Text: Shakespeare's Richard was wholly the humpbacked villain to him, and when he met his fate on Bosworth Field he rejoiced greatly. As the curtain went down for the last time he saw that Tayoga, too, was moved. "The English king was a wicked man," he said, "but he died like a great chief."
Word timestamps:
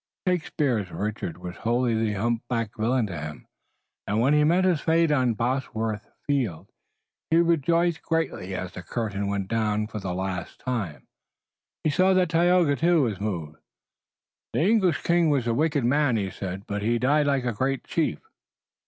Shakespeare's 0.27 0.89
Richard 0.89 1.37
was 1.37 1.57
wholly 1.57 1.93
the 1.93 2.13
humpbacked 2.13 2.75
villain 2.75 3.05
to 3.05 3.21
him, 3.21 3.47
and 4.07 4.19
when 4.19 4.33
he 4.33 4.43
met 4.43 4.65
his 4.65 4.81
fate 4.81 5.11
on 5.11 5.35
Bosworth 5.35 6.09
Field 6.25 6.71
he 7.29 7.37
rejoiced 7.37 8.01
greatly. 8.01 8.55
As 8.55 8.71
the 8.71 8.81
curtain 8.81 9.27
went 9.27 9.47
down 9.47 9.85
for 9.85 9.99
the 9.99 10.15
last 10.15 10.59
time 10.59 11.05
he 11.83 11.91
saw 11.91 12.15
that 12.15 12.29
Tayoga, 12.29 12.75
too, 12.77 13.03
was 13.03 13.21
moved. 13.21 13.57
"The 14.53 14.61
English 14.61 15.03
king 15.03 15.29
was 15.29 15.45
a 15.45 15.53
wicked 15.53 15.85
man," 15.85 16.17
he 16.17 16.31
said, 16.31 16.65
"but 16.65 16.81
he 16.81 16.97
died 16.97 17.27
like 17.27 17.45
a 17.45 17.53
great 17.53 17.83
chief." 17.83 18.21